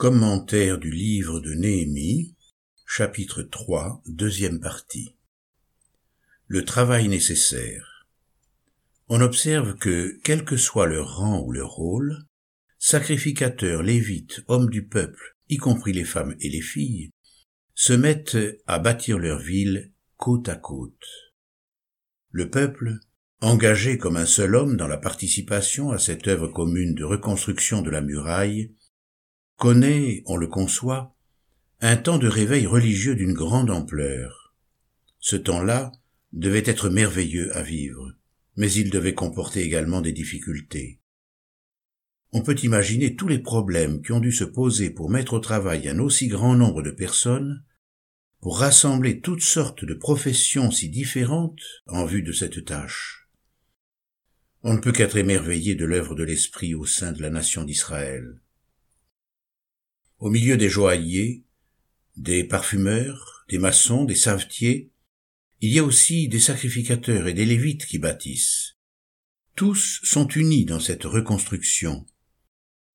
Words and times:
Commentaire 0.00 0.78
du 0.78 0.90
livre 0.90 1.40
de 1.40 1.52
Néhémie, 1.52 2.34
chapitre 2.86 3.42
3, 3.42 4.02
deuxième 4.06 4.58
partie. 4.58 5.14
Le 6.46 6.64
travail 6.64 7.06
nécessaire. 7.08 8.06
On 9.08 9.20
observe 9.20 9.76
que, 9.76 10.18
quel 10.24 10.46
que 10.46 10.56
soit 10.56 10.86
leur 10.86 11.18
rang 11.18 11.42
ou 11.42 11.52
leur 11.52 11.68
rôle, 11.68 12.16
sacrificateurs, 12.78 13.82
lévites, 13.82 14.42
hommes 14.48 14.70
du 14.70 14.86
peuple, 14.86 15.36
y 15.50 15.58
compris 15.58 15.92
les 15.92 16.06
femmes 16.06 16.34
et 16.40 16.48
les 16.48 16.62
filles, 16.62 17.10
se 17.74 17.92
mettent 17.92 18.38
à 18.66 18.78
bâtir 18.78 19.18
leur 19.18 19.38
ville 19.38 19.92
côte 20.16 20.48
à 20.48 20.56
côte. 20.56 21.04
Le 22.30 22.48
peuple, 22.48 23.00
engagé 23.42 23.98
comme 23.98 24.16
un 24.16 24.24
seul 24.24 24.54
homme 24.54 24.78
dans 24.78 24.88
la 24.88 24.96
participation 24.96 25.90
à 25.90 25.98
cette 25.98 26.26
œuvre 26.26 26.48
commune 26.48 26.94
de 26.94 27.04
reconstruction 27.04 27.82
de 27.82 27.90
la 27.90 28.00
muraille, 28.00 28.74
connaît, 29.60 30.22
on 30.24 30.38
le 30.38 30.46
conçoit, 30.46 31.14
un 31.82 31.98
temps 31.98 32.16
de 32.16 32.26
réveil 32.26 32.66
religieux 32.66 33.14
d'une 33.14 33.34
grande 33.34 33.70
ampleur. 33.70 34.54
Ce 35.18 35.36
temps-là 35.36 35.92
devait 36.32 36.62
être 36.64 36.88
merveilleux 36.88 37.54
à 37.54 37.60
vivre, 37.60 38.14
mais 38.56 38.72
il 38.72 38.88
devait 38.88 39.12
comporter 39.12 39.60
également 39.60 40.00
des 40.00 40.12
difficultés. 40.12 40.98
On 42.32 42.40
peut 42.40 42.56
imaginer 42.62 43.16
tous 43.16 43.28
les 43.28 43.38
problèmes 43.38 44.00
qui 44.00 44.12
ont 44.12 44.20
dû 44.20 44.32
se 44.32 44.44
poser 44.44 44.88
pour 44.88 45.10
mettre 45.10 45.34
au 45.34 45.40
travail 45.40 45.90
un 45.90 45.98
aussi 45.98 46.28
grand 46.28 46.56
nombre 46.56 46.80
de 46.80 46.90
personnes, 46.90 47.62
pour 48.40 48.60
rassembler 48.60 49.20
toutes 49.20 49.42
sortes 49.42 49.84
de 49.84 49.92
professions 49.92 50.70
si 50.70 50.88
différentes 50.88 51.60
en 51.86 52.06
vue 52.06 52.22
de 52.22 52.32
cette 52.32 52.64
tâche. 52.64 53.28
On 54.62 54.72
ne 54.72 54.80
peut 54.80 54.92
qu'être 54.92 55.18
émerveillé 55.18 55.74
de 55.74 55.84
l'œuvre 55.84 56.14
de 56.14 56.24
l'Esprit 56.24 56.74
au 56.74 56.86
sein 56.86 57.12
de 57.12 57.20
la 57.20 57.28
nation 57.28 57.64
d'Israël. 57.64 58.40
Au 60.20 60.28
milieu 60.28 60.58
des 60.58 60.68
joailliers, 60.68 61.44
des 62.16 62.44
parfumeurs, 62.44 63.46
des 63.48 63.56
maçons, 63.56 64.04
des 64.04 64.14
savetiers, 64.14 64.92
il 65.62 65.72
y 65.72 65.78
a 65.78 65.84
aussi 65.84 66.28
des 66.28 66.38
sacrificateurs 66.38 67.26
et 67.26 67.32
des 67.32 67.46
lévites 67.46 67.86
qui 67.86 67.98
bâtissent. 67.98 68.76
Tous 69.56 70.00
sont 70.02 70.28
unis 70.28 70.66
dans 70.66 70.78
cette 70.78 71.04
reconstruction. 71.04 72.06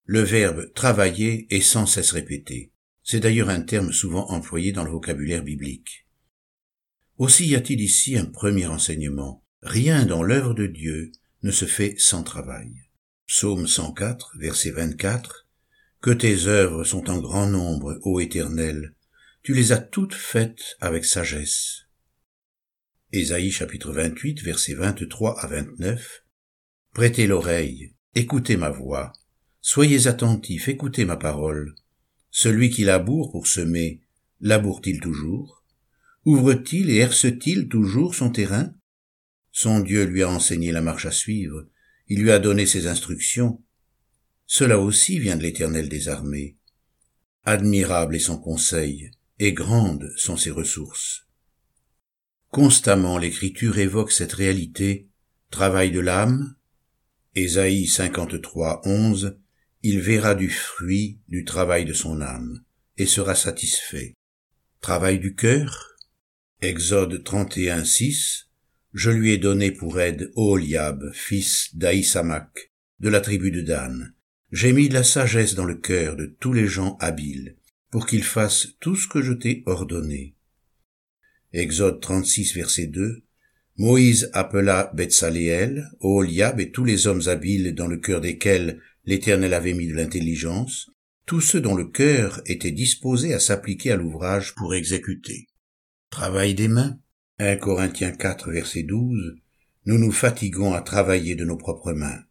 Le 0.04 0.20
verbe 0.20 0.72
travailler 0.72 1.48
est 1.50 1.62
sans 1.62 1.86
cesse 1.86 2.12
répété. 2.12 2.72
C'est 3.02 3.20
d'ailleurs 3.20 3.50
un 3.50 3.60
terme 3.60 3.92
souvent 3.92 4.30
employé 4.30 4.70
dans 4.70 4.84
le 4.84 4.92
vocabulaire 4.92 5.42
biblique. 5.42 6.06
Aussi 7.18 7.48
y 7.48 7.56
a-t-il 7.56 7.80
ici 7.80 8.16
un 8.16 8.26
premier 8.26 8.66
enseignement. 8.66 9.44
Rien 9.62 10.06
dans 10.06 10.22
l'œuvre 10.22 10.54
de 10.54 10.66
Dieu 10.66 11.10
ne 11.42 11.50
se 11.50 11.64
fait 11.64 11.96
sans 11.98 12.22
travail. 12.22 12.72
Psaume 13.26 13.66
104, 13.66 14.36
verset 14.38 14.70
24, 14.70 15.45
que 16.06 16.12
tes 16.12 16.46
œuvres 16.46 16.84
sont 16.84 17.10
en 17.10 17.18
grand 17.18 17.48
nombre, 17.48 17.98
ô 18.02 18.20
Éternel, 18.20 18.94
tu 19.42 19.54
les 19.54 19.72
as 19.72 19.78
toutes 19.80 20.14
faites 20.14 20.76
avec 20.80 21.04
sagesse. 21.04 21.88
Ésaïe 23.10 23.50
chapitre 23.50 23.90
28 23.90 24.40
versets 24.44 24.74
23 24.74 25.40
à 25.40 25.48
29 25.48 26.22
Prêtez 26.94 27.26
l'oreille, 27.26 27.96
écoutez 28.14 28.56
ma 28.56 28.70
voix, 28.70 29.14
soyez 29.60 30.06
attentifs, 30.06 30.68
écoutez 30.68 31.04
ma 31.04 31.16
parole. 31.16 31.74
Celui 32.30 32.70
qui 32.70 32.84
laboure 32.84 33.32
pour 33.32 33.48
semer, 33.48 34.00
laboure-t-il 34.38 35.00
toujours? 35.00 35.64
Ouvre-t-il 36.24 36.88
et 36.88 36.98
herse-t-il 36.98 37.66
toujours 37.66 38.14
son 38.14 38.30
terrain? 38.30 38.72
Son 39.50 39.80
Dieu 39.80 40.04
lui 40.04 40.22
a 40.22 40.30
enseigné 40.30 40.70
la 40.70 40.82
marche 40.82 41.06
à 41.06 41.10
suivre, 41.10 41.66
il 42.06 42.22
lui 42.22 42.30
a 42.30 42.38
donné 42.38 42.64
ses 42.64 42.86
instructions, 42.86 43.60
cela 44.46 44.78
aussi 44.78 45.18
vient 45.18 45.36
de 45.36 45.42
l'Éternel 45.42 45.88
des 45.88 46.08
armées. 46.08 46.56
Admirable 47.44 48.16
est 48.16 48.20
son 48.20 48.38
conseil, 48.38 49.10
et 49.38 49.52
grandes 49.52 50.12
sont 50.16 50.36
ses 50.36 50.50
ressources. 50.50 51.26
Constamment 52.50 53.18
l'Écriture 53.18 53.78
évoque 53.78 54.12
cette 54.12 54.32
réalité, 54.32 55.08
travail 55.50 55.90
de 55.90 56.00
l'âme. 56.00 56.56
Ésaïe 57.34 57.86
53, 57.86 58.82
11, 58.84 59.38
il 59.82 60.00
verra 60.00 60.34
du 60.34 60.48
fruit 60.48 61.20
du 61.28 61.44
travail 61.44 61.84
de 61.84 61.92
son 61.92 62.20
âme, 62.20 62.64
et 62.96 63.06
sera 63.06 63.34
satisfait. 63.34 64.14
Travail 64.80 65.18
du 65.18 65.34
cœur. 65.34 65.96
Exode 66.62 67.22
31, 67.22 67.84
6, 67.84 68.48
je 68.94 69.10
lui 69.10 69.32
ai 69.32 69.38
donné 69.38 69.72
pour 69.72 70.00
aide 70.00 70.32
Oliab, 70.36 71.12
fils 71.12 71.76
d'Aïsamak, 71.76 72.72
de 73.00 73.10
la 73.10 73.20
tribu 73.20 73.50
de 73.50 73.60
Dan. 73.60 74.15
J'ai 74.52 74.72
mis 74.72 74.88
de 74.88 74.94
la 74.94 75.02
sagesse 75.02 75.56
dans 75.56 75.64
le 75.64 75.74
cœur 75.74 76.14
de 76.14 76.26
tous 76.26 76.52
les 76.52 76.68
gens 76.68 76.96
habiles, 77.00 77.56
pour 77.90 78.06
qu'ils 78.06 78.22
fassent 78.22 78.68
tout 78.78 78.94
ce 78.94 79.08
que 79.08 79.20
je 79.20 79.32
t'ai 79.32 79.64
ordonné. 79.66 80.36
Exode 81.52 82.00
36, 82.00 82.54
verset 82.54 82.86
2. 82.86 83.24
Moïse 83.76 84.30
appela 84.32 84.92
Betsaléel, 84.94 85.90
Oholiab 86.00 86.60
et 86.60 86.70
tous 86.70 86.84
les 86.84 87.08
hommes 87.08 87.22
habiles 87.26 87.74
dans 87.74 87.88
le 87.88 87.96
cœur 87.96 88.20
desquels 88.20 88.80
l'Éternel 89.04 89.52
avait 89.52 89.74
mis 89.74 89.88
de 89.88 89.94
l'intelligence, 89.94 90.90
tous 91.26 91.40
ceux 91.40 91.60
dont 91.60 91.74
le 91.74 91.86
cœur 91.86 92.40
était 92.46 92.70
disposé 92.70 93.34
à 93.34 93.40
s'appliquer 93.40 93.90
à 93.90 93.96
l'ouvrage 93.96 94.54
pour 94.54 94.76
exécuter. 94.76 95.48
Travail 96.10 96.54
des 96.54 96.68
mains. 96.68 97.00
1 97.40 97.56
Corinthiens 97.56 98.12
4, 98.12 98.52
verset 98.52 98.84
12. 98.84 99.34
Nous 99.86 99.98
nous 99.98 100.12
fatiguons 100.12 100.72
à 100.72 100.82
travailler 100.82 101.34
de 101.34 101.44
nos 101.44 101.56
propres 101.56 101.92
mains 101.92 102.25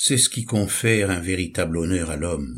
c'est 0.00 0.16
ce 0.16 0.28
qui 0.28 0.44
confère 0.44 1.10
un 1.10 1.18
véritable 1.18 1.76
honneur 1.76 2.10
à 2.10 2.16
l'homme. 2.16 2.54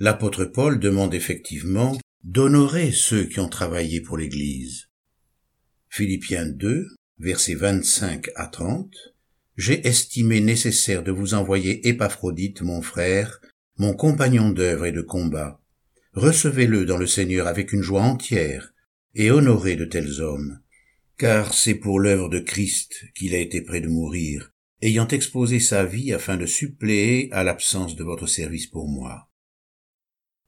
L'apôtre 0.00 0.44
Paul 0.44 0.80
demande 0.80 1.14
effectivement 1.14 1.96
d'honorer 2.24 2.90
ceux 2.90 3.26
qui 3.26 3.38
ont 3.38 3.48
travaillé 3.48 4.00
pour 4.00 4.18
l'Église. 4.18 4.88
Philippiens 5.88 6.46
2, 6.46 6.88
versets 7.20 7.54
25 7.54 8.30
à 8.34 8.48
30, 8.48 8.92
J'ai 9.56 9.86
estimé 9.86 10.40
nécessaire 10.40 11.04
de 11.04 11.12
vous 11.12 11.34
envoyer 11.34 11.86
Épaphrodite, 11.86 12.62
mon 12.62 12.82
frère, 12.82 13.40
mon 13.76 13.94
compagnon 13.94 14.50
d'œuvre 14.50 14.86
et 14.86 14.92
de 14.92 15.00
combat. 15.00 15.62
Recevez-le 16.14 16.84
dans 16.84 16.98
le 16.98 17.06
Seigneur 17.06 17.46
avec 17.46 17.72
une 17.72 17.82
joie 17.82 18.02
entière, 18.02 18.74
et 19.14 19.30
honorez 19.30 19.76
de 19.76 19.84
tels 19.84 20.20
hommes, 20.20 20.58
car 21.18 21.54
c'est 21.54 21.76
pour 21.76 22.00
l'œuvre 22.00 22.28
de 22.28 22.40
Christ 22.40 23.04
qu'il 23.14 23.36
a 23.36 23.38
été 23.38 23.62
près 23.62 23.80
de 23.80 23.88
mourir, 23.88 24.50
ayant 24.82 25.08
exposé 25.08 25.60
sa 25.60 25.84
vie 25.84 26.12
afin 26.12 26.36
de 26.36 26.46
suppléer 26.46 27.28
à 27.32 27.42
l'absence 27.42 27.96
de 27.96 28.04
votre 28.04 28.26
service 28.26 28.66
pour 28.66 28.88
moi. 28.88 29.28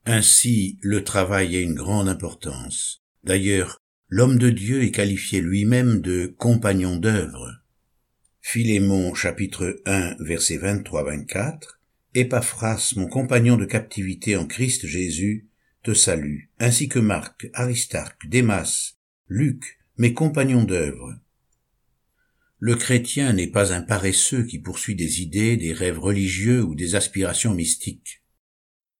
Ainsi, 0.06 0.78
le 0.80 1.04
travail 1.04 1.56
a 1.56 1.60
une 1.60 1.74
grande 1.74 2.08
importance. 2.08 3.02
D'ailleurs, 3.24 3.82
l'homme 4.08 4.38
de 4.38 4.50
Dieu 4.50 4.82
est 4.82 4.92
qualifié 4.92 5.40
lui-même 5.40 6.00
de 6.00 6.34
compagnon 6.38 6.96
d'œuvre. 6.96 7.60
Philémon 8.40 9.14
chapitre 9.14 9.82
1 9.84 10.16
verset 10.20 10.56
23-24 10.58 11.80
Épaphras, 12.14 12.94
mon 12.96 13.06
compagnon 13.06 13.56
de 13.56 13.66
captivité 13.66 14.36
en 14.36 14.46
Christ 14.46 14.86
Jésus, 14.86 15.48
te 15.82 15.94
salue, 15.94 16.46
ainsi 16.58 16.88
que 16.88 16.98
Marc, 16.98 17.48
Aristarque, 17.54 18.26
Démas, 18.28 18.94
Luc, 19.28 19.78
mes 19.96 20.12
compagnons 20.12 20.64
d'œuvre. 20.64 21.14
Le 22.62 22.76
chrétien 22.76 23.32
n'est 23.32 23.50
pas 23.50 23.72
un 23.72 23.80
paresseux 23.80 24.44
qui 24.44 24.58
poursuit 24.58 24.94
des 24.94 25.22
idées, 25.22 25.56
des 25.56 25.72
rêves 25.72 25.98
religieux 25.98 26.62
ou 26.62 26.74
des 26.74 26.94
aspirations 26.94 27.54
mystiques. 27.54 28.22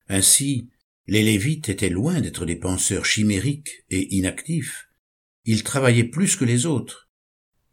Ainsi, 0.07 0.71
les 1.05 1.21
Lévites 1.21 1.69
étaient 1.69 1.89
loin 1.89 2.21
d'être 2.21 2.47
des 2.47 2.55
penseurs 2.55 3.05
chimériques 3.05 3.85
et 3.91 4.15
inactifs. 4.15 4.89
Ils 5.45 5.61
travaillaient 5.61 6.03
plus 6.03 6.35
que 6.35 6.43
les 6.43 6.65
autres. 6.65 7.07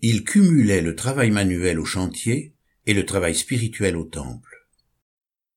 Ils 0.03 0.25
cumulaient 0.25 0.83
le 0.83 0.95
travail 0.95 1.31
manuel 1.31 1.81
au 1.81 1.87
chantier 1.87 2.55
et 2.85 2.93
le 2.93 3.07
travail 3.07 3.35
spirituel 3.35 3.97
au 3.97 4.05
temple. 4.05 4.69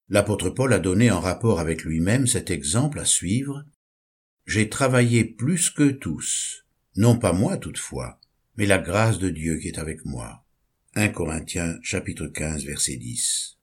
L'apôtre 0.07 0.49
Paul 0.49 0.71
a 0.71 0.79
donné 0.79 1.11
en 1.11 1.19
rapport 1.19 1.59
avec 1.59 1.83
lui-même 1.83 2.25
cet 2.25 2.51
exemple 2.51 3.01
à 3.01 3.05
suivre. 3.05 3.65
J'ai 4.45 4.69
travaillé 4.69 5.25
plus 5.25 5.69
que 5.69 5.91
tous, 5.91 6.65
non 6.95 7.19
pas 7.19 7.33
moi 7.33 7.57
toutefois, 7.57 8.20
mais 8.55 8.65
la 8.65 8.77
grâce 8.77 9.19
de 9.19 9.29
Dieu 9.29 9.57
qui 9.57 9.67
est 9.67 9.79
avec 9.79 10.05
moi. 10.05 10.45
1 10.95 11.09
Corinthiens 11.09 11.77
chapitre 11.81 12.27
15 12.27 12.65
verset 12.65 12.97
10. 12.97 13.57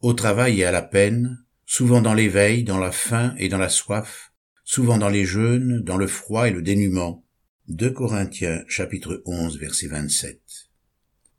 Au 0.00 0.12
travail 0.12 0.60
et 0.60 0.64
à 0.64 0.72
la 0.72 0.82
peine, 0.82 1.44
souvent 1.64 2.00
dans 2.00 2.14
l'éveil, 2.14 2.64
dans 2.64 2.78
la 2.78 2.90
faim 2.92 3.34
et 3.38 3.48
dans 3.48 3.58
la 3.58 3.68
soif, 3.68 4.32
souvent 4.64 4.98
dans 4.98 5.08
les 5.08 5.24
jeûnes, 5.24 5.82
dans 5.82 5.96
le 5.96 6.06
froid 6.06 6.48
et 6.48 6.52
le 6.52 6.62
dénuement. 6.62 7.24
2 7.68 7.90
Corinthiens 7.92 8.64
chapitre 8.66 9.22
11 9.24 9.58
verset 9.58 9.86
27. 9.86 10.40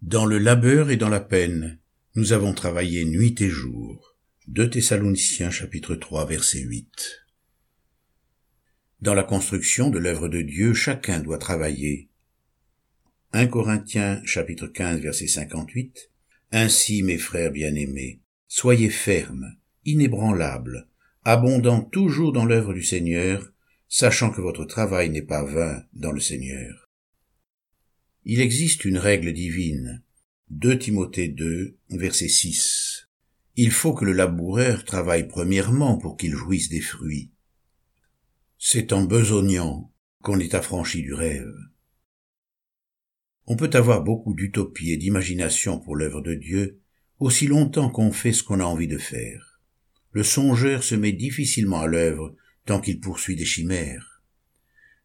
Dans 0.01 0.25
le 0.25 0.37
labeur 0.37 0.89
et 0.89 0.97
dans 0.97 1.09
la 1.09 1.19
peine, 1.19 1.79
nous 2.15 2.31
avons 2.31 2.53
travaillé 2.53 3.05
nuit 3.05 3.35
et 3.39 3.49
jour. 3.49 4.15
2 4.47 4.69
Thessaloniciens 4.69 5.51
chapitre 5.51 5.95
3 5.95 6.25
verset 6.25 6.59
8. 6.59 6.87
Dans 9.01 9.13
la 9.13 9.23
construction 9.23 9.89
de 9.89 9.99
l'œuvre 9.99 10.29
de 10.29 10.41
Dieu, 10.41 10.73
chacun 10.73 11.19
doit 11.19 11.37
travailler, 11.37 12.09
1 13.35 13.47
Corinthiens 13.47 14.21
chapitre 14.25 14.67
15 14.67 14.99
verset 14.99 15.25
58 15.25 16.11
Ainsi, 16.51 17.01
mes 17.01 17.17
frères 17.17 17.49
bien-aimés, 17.51 18.19
soyez 18.47 18.91
fermes, 18.91 19.55
inébranlables, 19.85 20.87
abondant 21.23 21.81
toujours 21.81 22.31
dans 22.31 22.45
l'œuvre 22.45 22.75
du 22.75 22.83
Seigneur, 22.83 23.51
sachant 23.89 24.29
que 24.29 24.39
votre 24.39 24.65
travail 24.65 25.09
n'est 25.09 25.23
pas 25.23 25.43
vain 25.43 25.83
dans 25.93 26.11
le 26.11 26.19
Seigneur. 26.19 26.91
Il 28.23 28.39
existe 28.39 28.85
une 28.85 28.99
règle 28.99 29.33
divine. 29.33 30.03
2 30.51 30.77
Timothée 30.77 31.27
2, 31.27 31.75
verset 31.89 32.27
6. 32.27 33.09
Il 33.55 33.71
faut 33.71 33.95
que 33.95 34.05
le 34.05 34.13
laboureur 34.13 34.85
travaille 34.85 35.27
premièrement 35.27 35.97
pour 35.97 36.17
qu'il 36.17 36.35
jouisse 36.35 36.69
des 36.69 36.81
fruits. 36.81 37.31
C'est 38.59 38.93
en 38.93 39.01
besognant 39.01 39.91
qu'on 40.21 40.39
est 40.39 40.53
affranchi 40.53 41.01
du 41.01 41.15
rêve. 41.15 41.51
On 43.45 43.55
peut 43.55 43.69
avoir 43.73 44.03
beaucoup 44.03 44.33
d'utopie 44.33 44.91
et 44.91 44.97
d'imagination 44.97 45.79
pour 45.79 45.95
l'œuvre 45.95 46.21
de 46.21 46.33
Dieu, 46.33 46.79
aussi 47.19 47.47
longtemps 47.47 47.89
qu'on 47.89 48.11
fait 48.11 48.33
ce 48.33 48.43
qu'on 48.43 48.59
a 48.59 48.65
envie 48.65 48.87
de 48.87 48.97
faire. 48.97 49.59
Le 50.11 50.23
songeur 50.23 50.83
se 50.83 50.95
met 50.95 51.11
difficilement 51.11 51.81
à 51.81 51.87
l'œuvre 51.87 52.35
tant 52.65 52.79
qu'il 52.79 52.99
poursuit 52.99 53.35
des 53.35 53.45
chimères. 53.45 54.21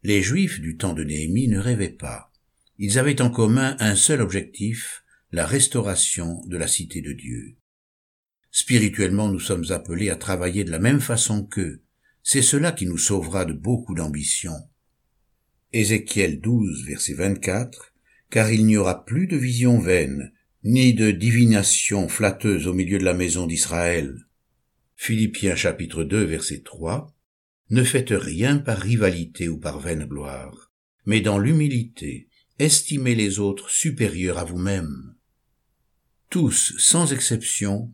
Les 0.03 0.23
Juifs 0.23 0.61
du 0.61 0.77
temps 0.77 0.95
de 0.95 1.03
Néhémie 1.03 1.49
ne 1.49 1.59
rêvaient 1.59 1.89
pas. 1.89 2.33
Ils 2.79 2.99
avaient 2.99 3.21
en 3.21 3.31
commun 3.31 3.77
un 3.81 3.97
seul 3.97 4.21
objectif, 4.21 5.03
la 5.33 5.45
restauration 5.45 6.45
de 6.47 6.57
la 6.57 6.69
cité 6.69 7.01
de 7.01 7.13
Dieu. 7.13 7.57
Spirituellement, 8.53 9.29
nous 9.29 9.41
sommes 9.41 9.71
appelés 9.71 10.11
à 10.11 10.17
travailler 10.17 10.65
de 10.65 10.71
la 10.71 10.79
même 10.79 11.01
façon 11.01 11.45
qu'eux. 11.45 11.83
C'est 12.23 12.43
cela 12.43 12.73
qui 12.73 12.87
nous 12.87 12.99
sauvera 12.99 13.45
de 13.45 13.53
beaucoup 13.53 13.95
d'ambition. 13.95 14.55
Ézéchiel 15.73 16.41
12, 16.41 16.87
verset 16.87 17.15
24, 17.15 17.95
car 18.31 18.51
il 18.51 18.67
n'y 18.67 18.77
aura 18.77 19.05
plus 19.05 19.27
de 19.27 19.37
vision 19.37 19.79
vaine, 19.79 20.33
ni 20.65 20.93
de 20.93 21.11
divination 21.11 22.09
flatteuse 22.09 22.67
au 22.67 22.75
milieu 22.75 22.99
de 22.99 23.05
la 23.05 23.15
maison 23.15 23.47
d'Israël. 23.47 24.15
Philippiens 24.97 25.57
chapitre 25.57 26.05
2 26.05 26.25
verset 26.25 26.63
3 26.65 27.15
Ne 27.71 27.85
faites 27.85 28.11
rien 28.11 28.59
par 28.59 28.79
rivalité 28.79 29.49
ou 29.49 29.59
par 29.59 29.79
vaine 29.79 30.05
gloire, 30.05 30.73
mais 31.07 31.21
dans 31.21 31.39
l'humilité, 31.39 32.29
estimez 32.59 33.15
les 33.15 33.39
autres 33.39 33.71
supérieurs 33.71 34.39
à 34.39 34.45
vous-même. 34.45 35.15
Tous, 36.29 36.75
sans 36.79 37.13
exception, 37.13 37.91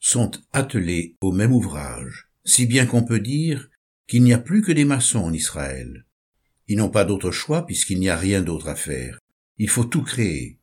sont 0.00 0.32
attelés 0.52 1.16
au 1.20 1.30
même 1.30 1.52
ouvrage, 1.52 2.28
si 2.44 2.66
bien 2.66 2.86
qu'on 2.86 3.04
peut 3.04 3.20
dire 3.20 3.68
qu'il 4.08 4.24
n'y 4.24 4.32
a 4.32 4.38
plus 4.38 4.62
que 4.62 4.72
des 4.72 4.84
maçons 4.84 5.20
en 5.20 5.32
Israël. 5.32 6.06
Ils 6.66 6.78
n'ont 6.78 6.90
pas 6.90 7.04
d'autre 7.04 7.30
choix 7.30 7.64
puisqu'il 7.64 8.00
n'y 8.00 8.08
a 8.08 8.16
rien 8.16 8.42
d'autre 8.42 8.68
à 8.68 8.74
faire. 8.74 9.18
Il 9.62 9.68
faut 9.68 9.84
tout 9.84 10.02
créer. 10.02 10.58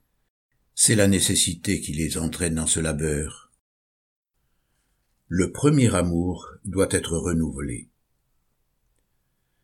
C'est 0.76 0.94
la 0.94 1.08
nécessité 1.08 1.80
qui 1.80 1.94
les 1.94 2.18
entraîne 2.18 2.56
dans 2.56 2.68
ce 2.68 2.82
labeur. 2.82 3.50
Le 5.30 5.54
premier 5.54 5.96
amour 5.96 6.46
doit 6.66 6.90
être 6.92 7.16
renouvelé. 7.16 7.88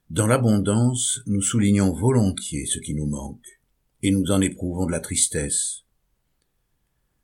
Dans 0.09 0.25
l'abondance, 0.25 1.19
nous 1.25 1.41
soulignons 1.41 1.91
volontiers 1.91 2.65
ce 2.65 2.79
qui 2.79 2.95
nous 2.95 3.07
manque, 3.07 3.59
et 4.03 4.11
nous 4.11 4.31
en 4.31 4.39
éprouvons 4.39 4.85
de 4.85 4.93
la 4.93 5.01
tristesse. 5.01 5.83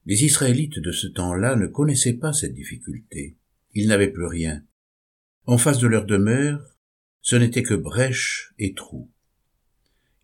Les 0.05 0.25
Israélites 0.25 0.79
de 0.79 0.91
ce 0.91 1.07
temps-là 1.07 1.55
ne 1.55 1.67
connaissaient 1.67 2.17
pas 2.17 2.33
cette 2.33 2.55
difficulté. 2.55 3.37
Ils 3.73 3.87
n'avaient 3.87 4.11
plus 4.11 4.27
rien. 4.27 4.65
En 5.45 5.57
face 5.57 5.79
de 5.79 5.87
leur 5.87 6.05
demeure, 6.05 6.77
ce 7.21 7.37
n'était 7.37 7.63
que 7.63 7.73
brèche 7.73 8.53
et 8.59 8.73
trous. 8.73 9.09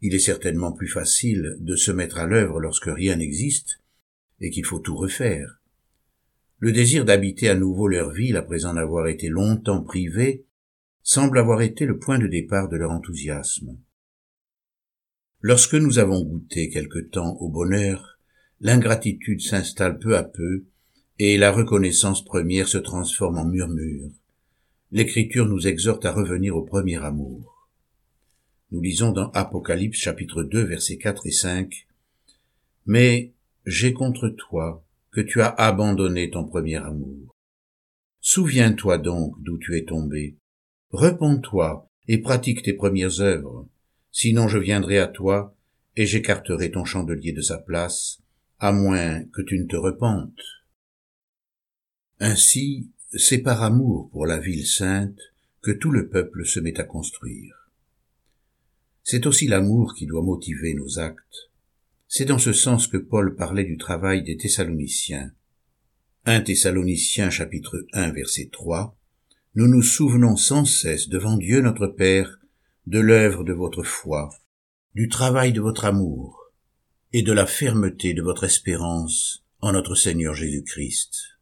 Il 0.01 0.13
est 0.13 0.19
certainement 0.19 0.71
plus 0.71 0.87
facile 0.87 1.57
de 1.59 1.75
se 1.75 1.91
mettre 1.91 2.17
à 2.17 2.27
l'œuvre 2.27 2.59
lorsque 2.59 2.85
rien 2.85 3.15
n'existe 3.15 3.81
et 4.39 4.51
qu'il 4.51 4.65
faut 4.65 4.79
tout 4.79 4.95
refaire. 4.95 5.59
Le 6.59 6.71
désir 6.71 7.05
d'habiter 7.05 7.49
à 7.49 7.55
nouveau 7.55 7.87
leur 7.87 8.11
ville 8.11 8.35
après 8.35 8.65
en 8.65 8.77
avoir 8.77 9.07
été 9.07 9.29
longtemps 9.29 9.83
privés 9.83 10.45
semble 11.03 11.39
avoir 11.39 11.61
été 11.61 11.85
le 11.85 11.99
point 11.99 12.19
de 12.19 12.27
départ 12.27 12.67
de 12.67 12.77
leur 12.77 12.91
enthousiasme. 12.91 13.77
Lorsque 15.41 15.75
nous 15.75 15.99
avons 15.99 16.23
goûté 16.23 16.69
quelque 16.69 16.99
temps 16.99 17.37
au 17.39 17.49
bonheur, 17.49 18.19
l'ingratitude 18.59 19.41
s'installe 19.41 19.99
peu 19.99 20.17
à 20.17 20.23
peu 20.23 20.65
et 21.19 21.37
la 21.37 21.51
reconnaissance 21.51 22.23
première 22.25 22.67
se 22.67 22.77
transforme 22.77 23.37
en 23.37 23.45
murmure. 23.45 24.09
L'Écriture 24.91 25.47
nous 25.47 25.67
exhorte 25.67 26.05
à 26.05 26.11
revenir 26.11 26.55
au 26.55 26.63
premier 26.63 26.97
amour. 27.03 27.56
Nous 28.69 28.81
lisons 28.81 29.13
dans 29.13 29.31
Apocalypse 29.31 29.97
chapitre 29.97 30.43
2 30.43 30.61
versets 30.63 30.97
4 30.97 31.25
et 31.27 31.31
5. 31.31 31.87
Mais 32.85 33.31
j'ai 33.65 33.93
contre 33.93 34.27
toi 34.27 34.85
que 35.11 35.21
tu 35.21 35.41
as 35.41 35.47
abandonné 35.47 36.29
ton 36.29 36.43
premier 36.43 36.75
amour. 36.75 37.33
Souviens-toi 38.19 38.97
donc 38.97 39.41
d'où 39.41 39.57
tu 39.57 39.77
es 39.77 39.85
tombé. 39.85 40.35
Repends-toi 40.89 41.89
et 42.09 42.17
pratique 42.17 42.61
tes 42.61 42.73
premières 42.73 43.21
œuvres. 43.21 43.69
Sinon 44.11 44.49
je 44.49 44.57
viendrai 44.57 44.99
à 44.99 45.07
toi 45.07 45.55
et 45.95 46.05
j'écarterai 46.05 46.71
ton 46.71 46.83
chandelier 46.83 47.31
de 47.31 47.41
sa 47.41 47.59
place, 47.59 48.21
à 48.59 48.73
moins 48.73 49.23
que 49.31 49.43
tu 49.43 49.57
ne 49.59 49.67
te 49.67 49.77
repentes. 49.77 50.41
Ainsi, 52.19 52.91
c'est 53.13 53.41
par 53.41 53.63
amour 53.63 54.09
pour 54.11 54.25
la 54.25 54.39
ville 54.39 54.67
sainte 54.67 55.19
que 55.61 55.71
tout 55.71 55.91
le 55.91 56.09
peuple 56.09 56.45
se 56.45 56.59
met 56.59 56.77
à 56.81 56.83
construire. 56.83 57.66
C'est 59.09 59.25
aussi 59.25 59.47
l'amour 59.47 59.93
qui 59.95 60.05
doit 60.05 60.21
motiver 60.21 60.73
nos 60.73 60.99
actes. 60.99 61.49
C'est 62.09 62.25
dans 62.25 62.39
ce 62.39 62.51
sens 62.51 62.87
que 62.87 62.97
Paul 62.97 63.37
parlait 63.37 63.63
du 63.63 63.77
travail 63.77 64.21
des 64.21 64.35
Thessaloniciens. 64.35 65.31
1 66.25 66.41
Thessaloniciens 66.41 67.29
chapitre 67.29 67.85
1 67.93 68.11
verset 68.11 68.49
3 68.51 68.97
Nous 69.55 69.69
nous 69.69 69.81
souvenons 69.81 70.35
sans 70.35 70.65
cesse 70.65 71.07
devant 71.07 71.37
Dieu 71.37 71.61
notre 71.61 71.87
Père 71.87 72.37
de 72.85 72.99
l'œuvre 72.99 73.45
de 73.45 73.53
votre 73.53 73.81
foi, 73.81 74.27
du 74.93 75.07
travail 75.07 75.53
de 75.53 75.61
votre 75.61 75.85
amour 75.85 76.51
et 77.13 77.21
de 77.21 77.31
la 77.31 77.45
fermeté 77.45 78.13
de 78.13 78.21
votre 78.21 78.43
espérance 78.43 79.45
en 79.61 79.71
notre 79.71 79.95
Seigneur 79.95 80.33
Jésus-Christ. 80.33 81.36